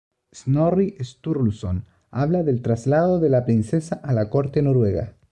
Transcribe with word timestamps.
Snorri 0.33 0.95
Sturluson 0.99 1.85
habla 2.09 2.41
del 2.41 2.63
traslado 2.63 3.19
de 3.19 3.29
la 3.29 3.45
princesa 3.45 4.01
a 4.03 4.13
la 4.13 4.31
corte 4.31 4.63
noruega. 4.63 5.13